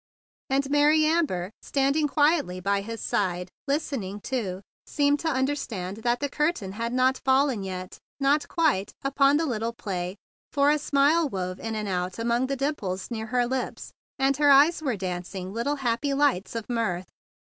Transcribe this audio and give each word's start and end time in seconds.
And 0.49 0.67
Mary 0.71 1.05
Amber, 1.05 1.51
standing 1.61 2.07
quietly 2.07 2.59
by 2.59 2.81
his 2.81 3.01
side, 3.03 3.49
listening 3.67 4.19
too, 4.19 4.63
seemed 4.87 5.19
to 5.19 5.27
understand 5.27 5.97
that 5.97 6.19
the 6.21 6.27
curtain 6.27 6.71
had 6.71 6.91
not 6.91 7.21
fallen 7.23 7.61
yet, 7.61 7.99
not 8.19 8.47
quite, 8.47 8.93
upon 9.03 9.37
the 9.37 9.45
little 9.45 9.73
play; 9.73 10.15
for 10.51 10.71
a 10.71 10.79
smile 10.79 11.29
wove 11.29 11.59
in 11.59 11.75
and 11.75 11.87
out 11.87 12.17
among 12.17 12.47
the 12.47 12.55
dimples 12.55 13.11
near 13.11 13.27
her 13.27 13.45
lips, 13.45 13.91
and 14.17 14.37
her 14.37 14.49
eyes 14.49 14.81
were 14.81 14.95
dancing 14.97 15.53
little 15.53 15.75
happy 15.75 16.15
lights 16.15 16.55
of 16.55 16.67
mirth. 16.67 17.11